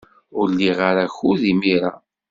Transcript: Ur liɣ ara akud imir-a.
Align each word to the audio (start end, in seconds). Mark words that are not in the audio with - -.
Ur 0.39 0.47
liɣ 0.57 0.77
ara 0.89 1.03
akud 1.07 1.41
imir-a. 1.51 1.91